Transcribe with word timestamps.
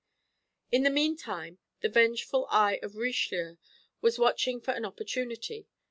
In 0.71 0.81
the 0.81 0.89
meantime 0.89 1.59
the 1.81 1.87
vengeful 1.87 2.47
eye 2.49 2.79
of 2.81 2.95
Richelieu 2.95 3.57
was 4.01 4.17
watching 4.17 4.59
for 4.59 4.71
an 4.71 4.83
opportunity. 4.83 5.67